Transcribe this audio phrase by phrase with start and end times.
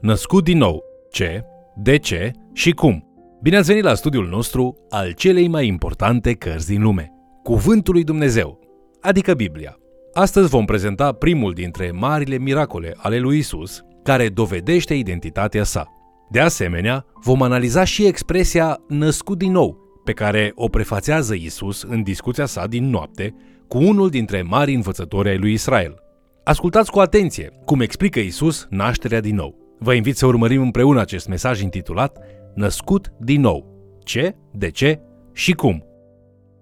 [0.00, 1.44] născut din nou, ce,
[1.76, 3.04] de ce și cum.
[3.42, 7.12] Bine ați venit la studiul nostru al celei mai importante cărți din lume,
[7.42, 8.58] Cuvântul lui Dumnezeu,
[9.00, 9.76] adică Biblia.
[10.12, 15.86] Astăzi vom prezenta primul dintre marile miracole ale lui Isus, care dovedește identitatea sa.
[16.30, 22.02] De asemenea, vom analiza și expresia născut din nou, pe care o prefațează Isus în
[22.02, 23.34] discuția sa din noapte
[23.68, 25.94] cu unul dintre mari învățători ai lui Israel.
[26.44, 29.59] Ascultați cu atenție cum explică Isus nașterea din nou.
[29.82, 32.18] Vă invit să urmărim împreună acest mesaj intitulat
[32.54, 33.66] Născut din nou.
[34.04, 35.00] Ce, de ce
[35.32, 35.84] și cum.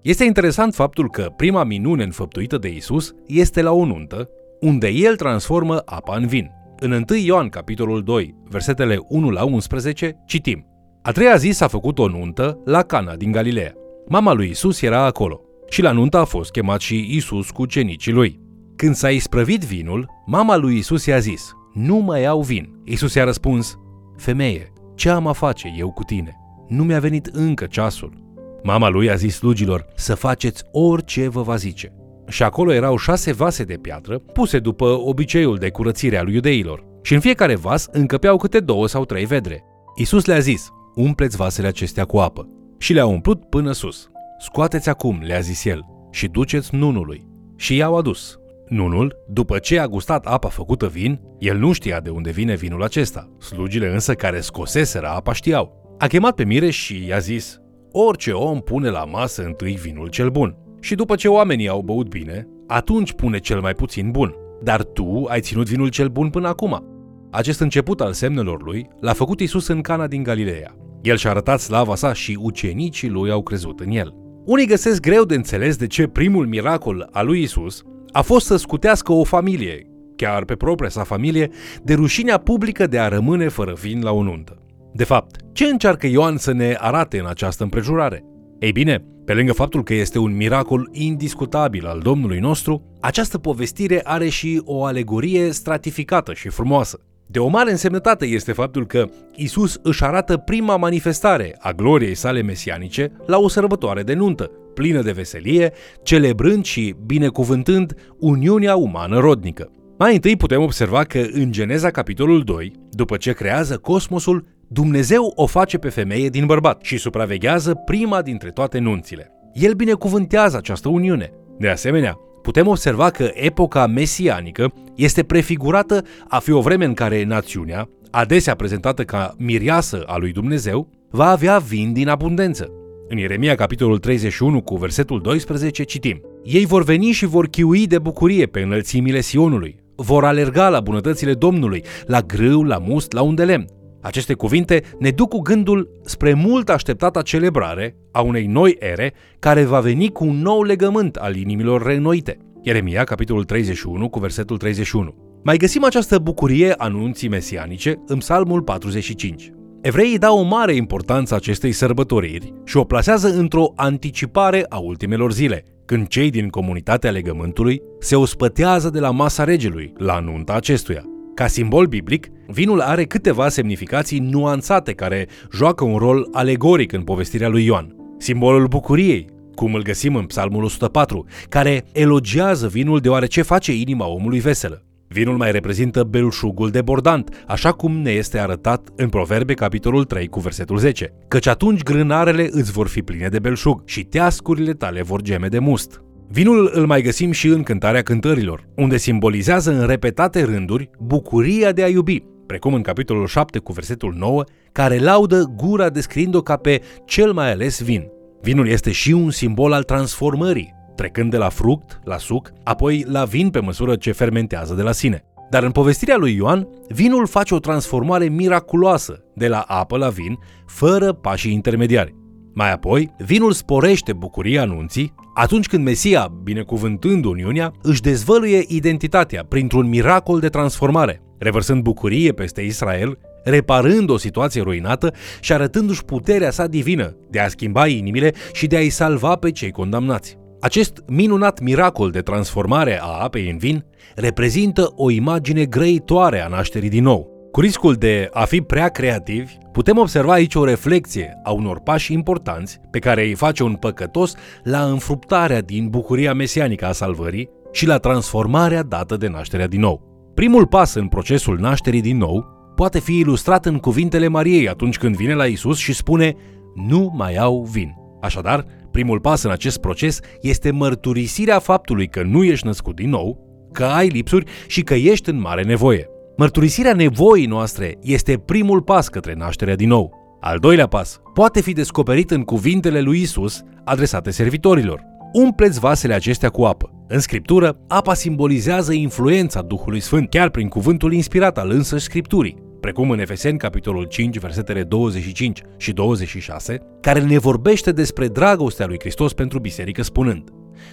[0.02, 4.28] Este interesant faptul că prima minune înfăptuită de Isus este la o nuntă,
[4.60, 6.50] unde el transformă apa în vin.
[6.80, 10.66] În 1 Ioan, capitolul 2, versetele 1 la 11, citim
[11.02, 13.74] A treia zi s-a făcut o nuntă la Cana din Galileea.
[14.08, 18.12] Mama lui Isus era acolo și la nuntă a fost chemat și Isus cu cenicii
[18.12, 18.40] lui.
[18.76, 22.80] Când s-a isprăvit vinul, mama lui Isus i-a zis, nu mai au vin.
[22.84, 23.78] Isus i-a răspuns,
[24.16, 26.36] femeie, ce am a face eu cu tine?
[26.68, 28.26] Nu mi-a venit încă ceasul.
[28.62, 31.92] Mama lui a zis slugilor să faceți orice vă va zice.
[32.28, 36.84] Și acolo erau șase vase de piatră, puse după obiceiul de curățire al iudeilor.
[37.02, 39.64] Și în fiecare vas încăpeau câte două sau trei vedre.
[39.96, 42.48] Isus le-a zis, umpleți vasele acestea cu apă.
[42.78, 44.10] Și le-a umplut până sus.
[44.38, 47.26] Scoateți acum, le-a zis el, și duceți nunului.
[47.56, 48.38] Și i-au adus.
[48.68, 52.82] Nunul, după ce a gustat apa făcută vin, el nu știa de unde vine vinul
[52.82, 53.28] acesta.
[53.38, 55.94] Slugile însă care scoseseră apa știau.
[55.98, 57.60] A chemat pe Mire și i-a zis,
[57.92, 60.56] orice om pune la masă întâi vinul cel bun.
[60.80, 64.34] Și după ce oamenii au băut bine, atunci pune cel mai puțin bun.
[64.62, 66.84] Dar tu ai ținut vinul cel bun până acum.
[67.30, 70.76] Acest început al semnelor lui l-a făcut Isus în Cana din Galileea.
[71.02, 74.14] El și-a arătat slava sa și ucenicii lui au crezut în el.
[74.44, 78.56] Unii găsesc greu de înțeles de ce primul miracol al lui Isus a fost să
[78.56, 79.86] scutească o familie,
[80.16, 81.50] chiar pe propria sa familie,
[81.82, 84.62] de rușinea publică de a rămâne fără vin la o nuntă.
[84.92, 88.24] De fapt, ce încearcă Ioan să ne arate în această împrejurare?
[88.58, 94.00] Ei bine, pe lângă faptul că este un miracol indiscutabil al Domnului nostru, această povestire
[94.04, 97.00] are și o alegorie stratificată și frumoasă.
[97.26, 102.42] De o mare însemnătate este faptul că Isus își arată prima manifestare a gloriei sale
[102.42, 109.70] mesianice la o sărbătoare de nuntă, plină de veselie, celebrând și binecuvântând uniunea umană rodnică.
[109.98, 115.46] Mai întâi putem observa că în Geneza capitolul 2, după ce creează cosmosul, Dumnezeu o
[115.46, 119.30] face pe femeie din bărbat și supraveghează prima dintre toate nunțile.
[119.52, 121.30] El binecuvântează această uniune.
[121.58, 127.24] De asemenea, putem observa că epoca mesianică este prefigurată a fi o vreme în care
[127.24, 132.77] națiunea, adesea prezentată ca miriasă a lui Dumnezeu, va avea vin din abundență.
[133.10, 137.98] În Ieremia, capitolul 31, cu versetul 12, citim Ei vor veni și vor chiui de
[137.98, 143.44] bucurie pe înălțimile Sionului, vor alerga la bunătățile Domnului, la grâu, la must, la unde
[143.44, 143.66] lemn.
[144.00, 149.64] Aceste cuvinte ne duc cu gândul spre mult așteptata celebrare a unei noi ere care
[149.64, 152.38] va veni cu un nou legământ al inimilor reînnoite.
[152.62, 155.40] Ieremia, capitolul 31, cu versetul 31.
[155.44, 159.52] Mai găsim această bucurie anunții mesianice în Psalmul 45.
[159.88, 165.64] Evreii dau o mare importanță acestei sărbătoriri și o plasează într-o anticipare a ultimelor zile,
[165.84, 171.02] când cei din comunitatea legământului se ospătează de la masa regelui la nunta acestuia.
[171.34, 177.48] Ca simbol biblic, vinul are câteva semnificații nuanțate care joacă un rol alegoric în povestirea
[177.48, 177.96] lui Ioan.
[178.18, 184.40] Simbolul bucuriei, cum îl găsim în Psalmul 104, care elogiază vinul deoarece face inima omului
[184.40, 184.87] veselă.
[185.08, 190.40] Vinul mai reprezintă belșugul debordant, așa cum ne este arătat în Proverbe capitolul 3 cu
[190.40, 195.22] versetul 10, căci atunci grânarele îți vor fi pline de belșug și teascurile tale vor
[195.22, 196.02] geme de must.
[196.28, 201.82] Vinul îl mai găsim și în cântarea cântărilor, unde simbolizează în repetate rânduri bucuria de
[201.82, 206.82] a iubi, precum în capitolul 7 cu versetul 9, care laudă gura descriind-o ca pe
[207.04, 208.06] cel mai ales vin.
[208.42, 213.24] Vinul este și un simbol al transformării, trecând de la fruct la suc, apoi la
[213.24, 215.22] vin pe măsură ce fermentează de la sine.
[215.50, 220.38] Dar în povestirea lui Ioan, vinul face o transformare miraculoasă, de la apă la vin,
[220.66, 222.14] fără pașii intermediari.
[222.54, 229.88] Mai apoi, vinul sporește bucuria anunții atunci când Mesia, binecuvântând Uniunea, își dezvăluie identitatea printr-un
[229.88, 236.66] miracol de transformare, revărsând bucurie peste Israel, reparând o situație ruinată și arătându-și puterea sa
[236.66, 240.38] divină de a schimba inimile și de a-i salva pe cei condamnați.
[240.60, 243.84] Acest minunat miracol de transformare a apei în vin
[244.14, 247.48] reprezintă o imagine grăitoare a nașterii din nou.
[247.52, 252.12] Cu riscul de a fi prea creativi, putem observa aici o reflexie a unor pași
[252.12, 257.86] importanți pe care îi face un păcătos la înfruptarea din bucuria mesianică a salvării și
[257.86, 260.02] la transformarea dată de nașterea din nou.
[260.34, 265.16] Primul pas în procesul nașterii din nou poate fi ilustrat în cuvintele Mariei atunci când
[265.16, 266.36] vine la Isus și spune
[266.74, 267.94] Nu mai au vin.
[268.20, 273.38] Așadar, primul pas în acest proces este mărturisirea faptului că nu ești născut din nou,
[273.72, 276.08] că ai lipsuri și că ești în mare nevoie.
[276.36, 280.38] Mărturisirea nevoii noastre este primul pas către nașterea din nou.
[280.40, 285.02] Al doilea pas poate fi descoperit în cuvintele lui Isus adresate servitorilor.
[285.32, 286.90] Umpleți vasele acestea cu apă.
[287.08, 293.10] În scriptură, apa simbolizează influența Duhului Sfânt, chiar prin cuvântul inspirat al însăși Scripturii, precum
[293.10, 299.32] în Efeseni, capitolul 5, versetele 25 și 26, care ne vorbește despre dragostea lui Hristos
[299.32, 300.50] pentru biserică spunând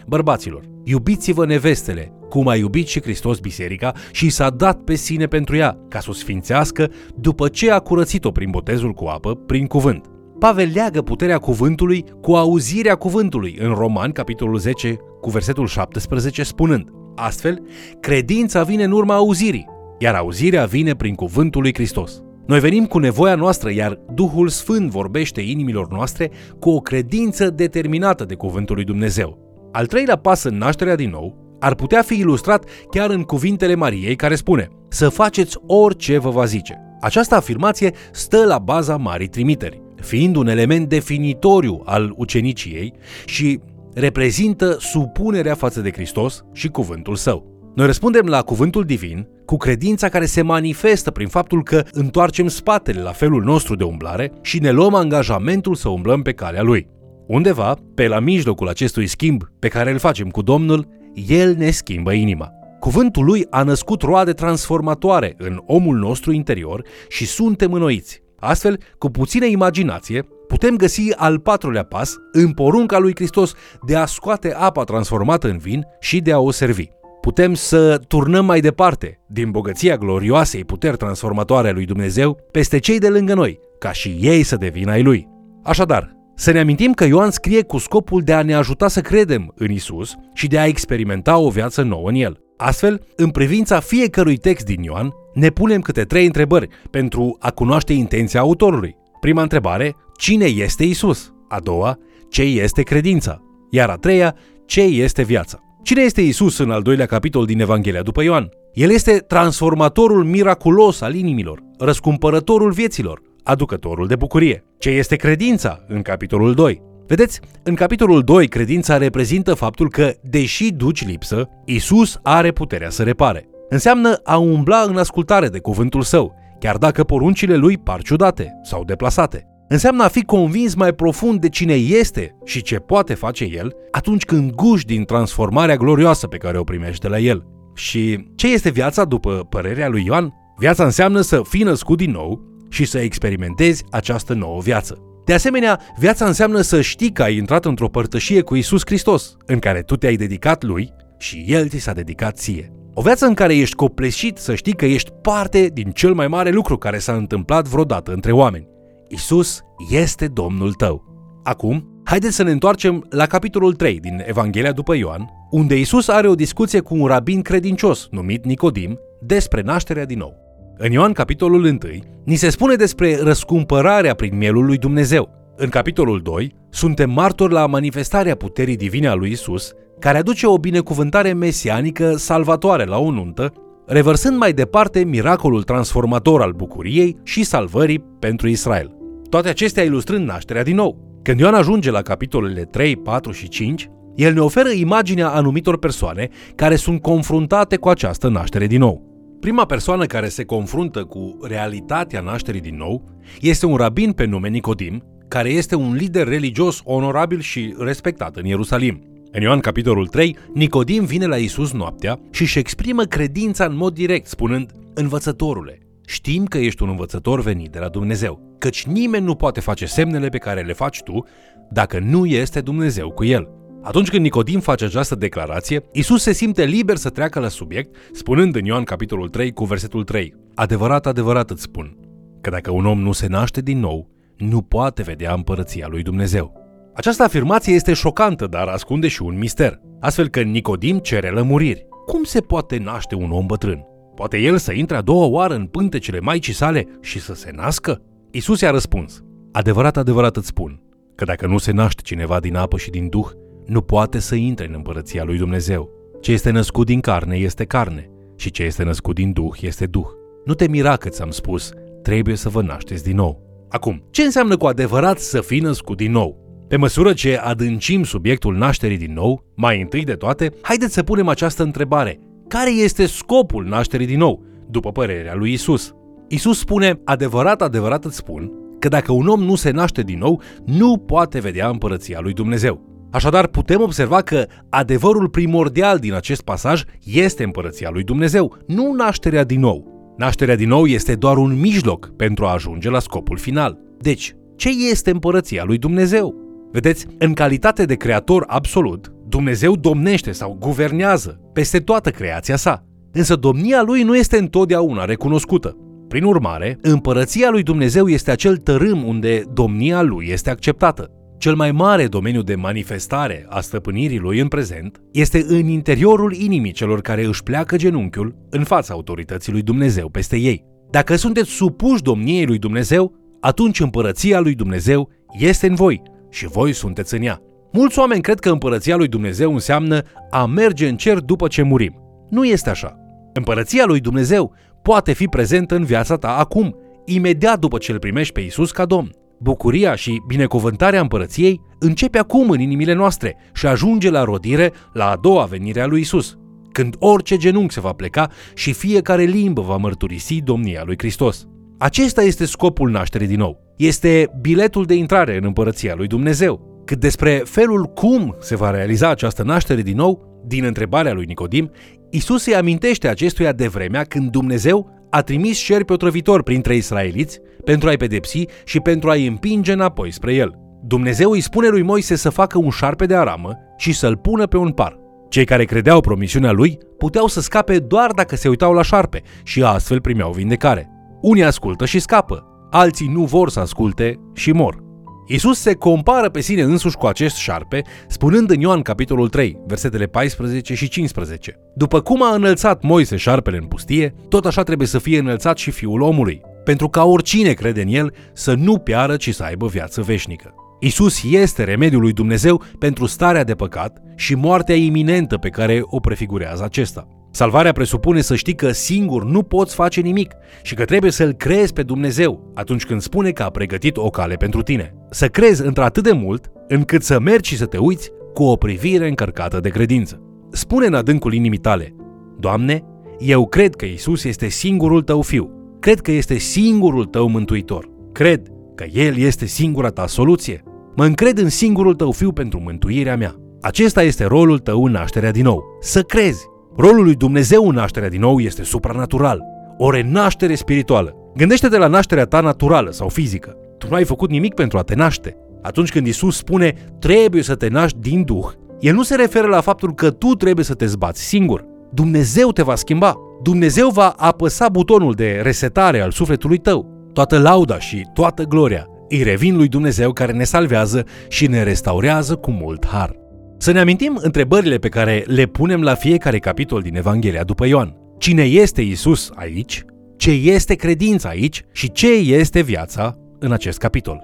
[0.08, 5.56] Bărbaților, iubiți-vă nevestele, cum a iubit și Hristos biserica și s-a dat pe sine pentru
[5.56, 10.06] ea, ca să o sfințească după ce a curățit-o prin botezul cu apă, prin cuvânt.
[10.40, 16.90] Pavel leagă puterea cuvântului cu auzirea cuvântului în Roman, capitolul 10, cu versetul 17, spunând
[17.16, 17.62] Astfel,
[18.00, 19.66] credința vine în urma auzirii,
[20.00, 22.24] iar auzirea vine prin cuvântul lui Hristos.
[22.48, 28.26] Noi venim cu nevoia noastră, iar Duhul Sfânt vorbește inimilor noastre cu o credință determinată
[28.26, 29.40] de cuvântul lui Dumnezeu.
[29.72, 34.16] Al treilea pas în nașterea din nou ar putea fi ilustrat chiar în cuvintele Mariei
[34.16, 36.80] care spune să faceți orice vă va zice.
[37.02, 42.94] Această afirmație stă la baza Marii Trimiteri, fiind un element definitoriu al uceniciei
[43.26, 43.60] și
[43.94, 47.55] reprezintă supunerea față de Hristos și cuvântul său.
[47.76, 53.02] Noi răspundem la cuvântul divin cu credința care se manifestă prin faptul că întoarcem spatele
[53.02, 56.88] la felul nostru de umblare și ne luăm angajamentul să umblăm pe calea lui.
[57.28, 60.88] Undeva, pe la mijlocul acestui schimb pe care îl facem cu Domnul,
[61.28, 62.52] El ne schimbă inima.
[62.80, 68.22] Cuvântul lui a născut roade transformatoare în omul nostru interior și suntem înnoiți.
[68.40, 73.54] Astfel, cu puțină imaginație, putem găsi al patrulea pas în porunca lui Hristos
[73.86, 76.88] de a scoate apa transformată în vin și de a o servi.
[77.26, 83.00] Putem să turnăm mai departe din bogăția glorioasei puteri transformatoare a lui Dumnezeu peste cei
[83.00, 85.28] de lângă noi, ca și ei să devină ai lui.
[85.64, 89.54] Așadar, să ne amintim că Ioan scrie cu scopul de a ne ajuta să credem
[89.56, 92.40] în Isus și de a experimenta o viață nouă în el.
[92.58, 97.94] Astfel, în privința fiecărui text din Ioan, ne punem câte trei întrebări pentru a cunoaște
[97.94, 98.96] intenția autorului.
[99.20, 101.34] Prima întrebare, cine este Isus?
[101.48, 101.98] A doua,
[102.30, 103.42] ce este credința?
[103.70, 104.36] Iar a treia,
[104.66, 105.65] ce este viața?
[105.86, 108.50] Cine este Isus în al doilea capitol din Evanghelia după Ioan?
[108.74, 114.64] El este transformatorul miraculos al inimilor, răscumpărătorul vieților, aducătorul de bucurie.
[114.78, 116.82] Ce este credința în capitolul 2?
[117.08, 123.04] Vedeți, în capitolul 2, credința reprezintă faptul că, deși duci lipsă, Isus are puterea să
[123.04, 123.46] repare.
[123.70, 128.84] Înseamnă a umbla în ascultare de cuvântul său, chiar dacă poruncile lui par ciudate sau
[128.84, 129.48] deplasate.
[129.68, 134.26] Înseamnă a fi convins mai profund de cine este și ce poate face el atunci
[134.26, 137.46] când guși din transformarea glorioasă pe care o primește la el.
[137.76, 140.34] Și ce este viața după părerea lui Ioan?
[140.58, 144.98] Viața înseamnă să fii născut din nou, și să experimentezi această nouă viață.
[145.26, 149.60] De asemenea, viața înseamnă să știi că ai intrat într-o părtășie cu Isus Hristos, în
[149.60, 152.72] care tu te-ai dedicat lui și El ți s-a dedicat ție.
[152.94, 156.50] O viață în care ești copleșit să știi că ești parte din cel mai mare
[156.50, 158.68] lucru care s-a întâmplat vreodată între oameni.
[159.08, 161.04] Isus este Domnul tău.
[161.44, 166.28] Acum, haideți să ne întoarcem la capitolul 3 din Evanghelia după Ioan, unde Isus are
[166.28, 170.34] o discuție cu un rabin credincios numit Nicodim despre nașterea din nou.
[170.78, 171.78] În Ioan, capitolul 1,
[172.24, 175.30] ni se spune despre răscumpărarea prin mielul lui Dumnezeu.
[175.58, 180.58] În capitolul 2, suntem martori la manifestarea puterii divine a lui Isus, care aduce o
[180.58, 183.54] binecuvântare mesianică salvatoare la o nuntă,
[183.88, 188.96] revărsând mai departe miracolul transformator al bucuriei și salvării pentru Israel.
[189.30, 191.20] Toate acestea ilustrând nașterea din nou.
[191.22, 196.30] Când Ioan ajunge la capitolele 3, 4 și 5, el ne oferă imaginea anumitor persoane
[196.56, 199.14] care sunt confruntate cu această naștere din nou.
[199.40, 203.04] Prima persoană care se confruntă cu realitatea nașterii din nou
[203.42, 208.46] este un rabin pe nume Nicodim, care este un lider religios onorabil și respectat în
[208.46, 209.15] Ierusalim.
[209.36, 213.94] În Ioan capitolul 3, Nicodim vine la Isus noaptea și își exprimă credința în mod
[213.94, 219.36] direct, spunând, Învățătorule, știm că ești un învățător venit de la Dumnezeu, căci nimeni nu
[219.36, 221.26] poate face semnele pe care le faci tu
[221.70, 223.50] dacă nu este Dumnezeu cu el.
[223.82, 228.56] Atunci când Nicodim face această declarație, Isus se simte liber să treacă la subiect, spunând
[228.56, 231.98] în Ioan capitolul 3 cu versetul 3, Adevărat, adevărat îți spun,
[232.42, 236.65] că dacă un om nu se naște din nou, nu poate vedea împărăția lui Dumnezeu.
[236.96, 241.88] Această afirmație este șocantă, dar ascunde și un mister, astfel că Nicodim cere lămuriri.
[242.06, 243.86] Cum se poate naște un om bătrân?
[244.16, 248.02] Poate el să intre a doua oară în pântecele maicii sale și să se nască?
[248.32, 250.82] Isus i-a răspuns, Adevărat, adevărat îți spun,
[251.16, 253.28] că dacă nu se naște cineva din apă și din duh,
[253.66, 255.90] nu poate să intre în împărăția lui Dumnezeu.
[256.22, 260.08] Ce este născut din carne este carne și ce este născut din duh este duh.
[260.46, 261.72] Nu te mira că ți-am spus
[262.02, 263.42] trebuie să vă nașteți din nou.
[263.70, 266.45] Acum, ce înseamnă cu adevărat să fii născut din nou?
[266.68, 271.28] Pe măsură ce adâncim subiectul nașterii din nou, mai întâi de toate, haideți să punem
[271.28, 272.20] această întrebare.
[272.48, 275.94] Care este scopul nașterii din nou, după părerea lui Isus?
[276.28, 280.42] Isus spune, adevărat, adevărat îți spun, că dacă un om nu se naște din nou,
[280.66, 283.08] nu poate vedea împărăția lui Dumnezeu.
[283.12, 289.44] Așadar, putem observa că adevărul primordial din acest pasaj este împărăția lui Dumnezeu, nu nașterea
[289.44, 289.94] din nou.
[290.18, 293.80] Nașterea din nou este doar un mijloc pentru a ajunge la scopul final.
[293.98, 296.45] Deci, ce este împărăția lui Dumnezeu?
[296.76, 302.84] Vedeți, în calitate de creator absolut, Dumnezeu domnește sau guvernează peste toată creația sa.
[303.12, 305.78] Însă domnia lui nu este întotdeauna recunoscută.
[306.08, 311.10] Prin urmare, împărăția lui Dumnezeu este acel tărâm unde domnia lui este acceptată.
[311.38, 316.72] Cel mai mare domeniu de manifestare a stăpânirii lui în prezent este în interiorul inimii
[316.72, 320.66] celor care își pleacă genunchiul în fața autorității lui Dumnezeu peste ei.
[320.90, 326.74] Dacă sunteți supuși domniei lui Dumnezeu, atunci împărăția lui Dumnezeu este în voi și voi
[326.74, 327.42] sunteți în ea.
[327.72, 330.02] Mulți oameni cred că împărăția lui Dumnezeu înseamnă
[330.32, 331.96] a merge în cer după ce murim.
[332.30, 332.98] Nu este așa.
[333.34, 336.76] Împărăția lui Dumnezeu poate fi prezentă în viața ta acum,
[337.06, 339.10] imediat după ce îl primești pe Isus ca Domn.
[339.40, 345.16] Bucuria și binecuvântarea împărăției începe acum în inimile noastre și ajunge la rodire la a
[345.16, 346.38] doua venire a lui Isus,
[346.72, 351.48] când orice genunchi se va pleca și fiecare limbă va mărturisi domnia lui Hristos.
[351.78, 353.74] Acesta este scopul nașterii din nou.
[353.78, 356.82] Este biletul de intrare în împărăția lui Dumnezeu.
[356.86, 361.72] Cât despre felul cum se va realiza această naștere din nou, din întrebarea lui Nicodim,
[362.10, 367.90] Isus îi amintește acestuia de vremea când Dumnezeu a trimis șerpi otrăvitori printre israeliți pentru
[367.90, 370.56] a-i pedepsi și pentru a-i împinge înapoi spre el.
[370.84, 374.58] Dumnezeu îi spune lui Moise să facă un șarpe de aramă și să-l pună pe
[374.58, 375.00] un par.
[375.30, 379.64] Cei care credeau promisiunea lui puteau să scape doar dacă se uitau la șarpe și
[379.64, 380.95] astfel primeau vindecare.
[381.26, 384.84] Unii ascultă și scapă, alții nu vor să asculte și mor.
[385.28, 390.06] Isus se compară pe sine însuși cu acest șarpe, spunând în Ioan capitolul 3, versetele
[390.06, 391.60] 14 și 15.
[391.76, 395.72] După cum a înălțat Moise șarpele în pustie, tot așa trebuie să fie înălțat și
[395.72, 400.02] fiul omului, pentru ca oricine crede în el să nu piară, ci să aibă viață
[400.02, 400.54] veșnică.
[400.80, 406.00] Isus este remediul lui Dumnezeu pentru starea de păcat și moartea iminentă pe care o
[406.00, 407.08] prefigurează acesta.
[407.36, 411.74] Salvarea presupune să știi că singur nu poți face nimic și că trebuie să-L crezi
[411.74, 414.94] pe Dumnezeu atunci când spune că a pregătit o cale pentru tine.
[415.10, 419.08] Să crezi într-atât de mult încât să mergi și să te uiți cu o privire
[419.08, 420.22] încărcată de credință.
[420.52, 421.96] Spune în adâncul inimii tale,
[422.40, 422.84] Doamne,
[423.20, 425.50] eu cred că Isus este singurul tău fiu.
[425.80, 427.90] Cred că este singurul tău mântuitor.
[428.12, 428.42] Cred
[428.76, 430.64] că El este singura ta soluție.
[430.96, 433.36] Mă încred în singurul tău fiu pentru mântuirea mea.
[433.62, 435.64] Acesta este rolul tău în nașterea din nou.
[435.82, 436.46] Să crezi
[436.78, 439.44] Rolul lui Dumnezeu în nașterea din nou este supranatural,
[439.78, 441.16] o renaștere spirituală.
[441.36, 443.56] Gândește-te la nașterea ta naturală sau fizică.
[443.78, 445.38] Tu nu ai făcut nimic pentru a te naște.
[445.62, 448.46] Atunci când Isus spune trebuie să te naști din Duh,
[448.80, 451.66] el nu se referă la faptul că tu trebuie să te zbați singur.
[451.94, 453.16] Dumnezeu te va schimba.
[453.44, 457.10] Dumnezeu va apăsa butonul de resetare al sufletului tău.
[457.14, 462.36] Toată lauda și toată gloria îi revin lui Dumnezeu care ne salvează și ne restaurează
[462.36, 463.24] cu mult har.
[463.58, 467.96] Să ne amintim întrebările pe care le punem la fiecare capitol din Evanghelia după Ioan.
[468.18, 469.84] Cine este Isus aici?
[470.18, 471.62] Ce este credința aici?
[471.72, 474.24] Și ce este viața în acest capitol?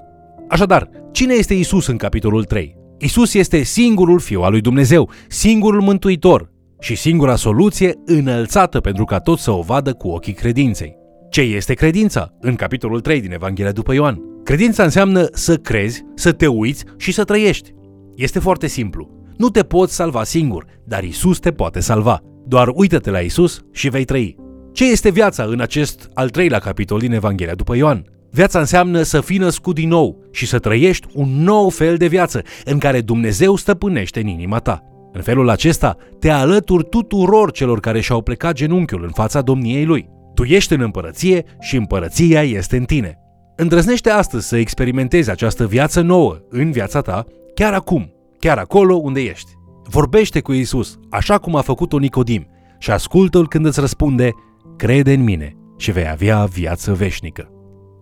[0.49, 2.75] Așadar, cine este Isus în capitolul 3?
[2.99, 9.19] Isus este singurul Fiu al lui Dumnezeu, singurul Mântuitor și singura soluție înălțată pentru ca
[9.19, 10.95] toți să o vadă cu ochii credinței.
[11.29, 12.33] Ce este credința?
[12.39, 14.21] În capitolul 3 din Evanghelia după Ioan.
[14.43, 17.71] Credința înseamnă să crezi, să te uiți și să trăiești.
[18.15, 19.20] Este foarte simplu.
[19.41, 22.19] Nu te poți salva singur, dar Isus te poate salva.
[22.45, 24.35] Doar uită-te la Isus și vei trăi.
[24.71, 28.05] Ce este viața în acest al treilea capitol din Evanghelia după Ioan?
[28.31, 32.41] Viața înseamnă să fii născut din nou și să trăiești un nou fel de viață
[32.65, 34.83] în care Dumnezeu stăpânește în inima ta.
[35.13, 40.09] În felul acesta te alături tuturor celor care și-au plecat genunchiul în fața domniei lui.
[40.33, 43.17] Tu ești în împărăție și împărăția este în tine.
[43.55, 49.21] Îndrăznește astăzi să experimentezi această viață nouă în viața ta, chiar acum, chiar acolo unde
[49.21, 49.51] ești.
[49.83, 52.47] Vorbește cu Isus, așa cum a făcut-o Nicodim,
[52.79, 54.29] și ascultă-l când îți răspunde,
[54.77, 57.49] crede în mine și vei avea viață veșnică.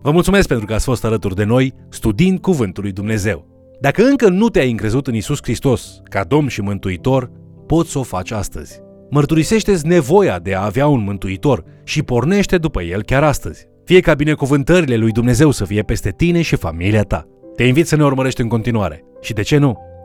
[0.02, 3.46] Vă mulțumesc pentru că ați fost alături de noi studiind Cuvântul lui Dumnezeu.
[3.80, 7.30] Dacă încă nu te-ai încrezut în Isus Hristos ca Domn și Mântuitor,
[7.66, 8.80] poți să o faci astăzi.
[9.10, 13.68] Mărturisește-ți nevoia de a avea un mântuitor și pornește după el chiar astăzi.
[13.84, 17.26] Fie ca binecuvântările lui Dumnezeu să fie peste tine și familia ta.
[17.56, 19.78] Te invit să ne urmărești în continuare și, de ce nu,